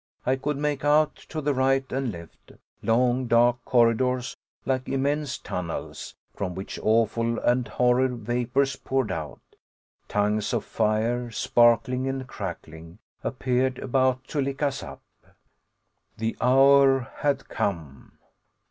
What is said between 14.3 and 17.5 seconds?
lick us up. The hour had